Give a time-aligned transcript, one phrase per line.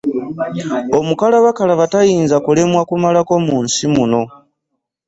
[0.99, 4.21] Omukalabakalaba tayinza kulemwa kumalako mu nsi muno.